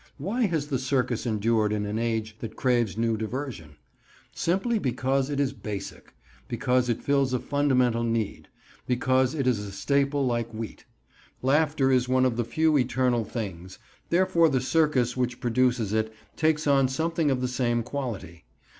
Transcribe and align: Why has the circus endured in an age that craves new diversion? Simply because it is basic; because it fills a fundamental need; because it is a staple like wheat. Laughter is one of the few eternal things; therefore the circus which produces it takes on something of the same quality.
Why 0.17 0.47
has 0.47 0.65
the 0.65 0.79
circus 0.79 1.27
endured 1.27 1.71
in 1.71 1.85
an 1.85 1.99
age 1.99 2.35
that 2.39 2.55
craves 2.55 2.97
new 2.97 3.17
diversion? 3.17 3.75
Simply 4.33 4.79
because 4.79 5.29
it 5.29 5.39
is 5.39 5.53
basic; 5.53 6.15
because 6.47 6.89
it 6.89 7.03
fills 7.03 7.33
a 7.35 7.39
fundamental 7.39 8.01
need; 8.03 8.47
because 8.87 9.35
it 9.35 9.45
is 9.45 9.59
a 9.59 9.71
staple 9.71 10.25
like 10.25 10.51
wheat. 10.51 10.85
Laughter 11.43 11.91
is 11.91 12.09
one 12.09 12.25
of 12.25 12.35
the 12.35 12.43
few 12.43 12.79
eternal 12.79 13.23
things; 13.23 13.77
therefore 14.09 14.49
the 14.49 14.59
circus 14.59 15.15
which 15.15 15.39
produces 15.39 15.93
it 15.93 16.11
takes 16.35 16.65
on 16.65 16.87
something 16.87 17.29
of 17.29 17.39
the 17.41 17.47
same 17.47 17.83
quality. 17.83 18.45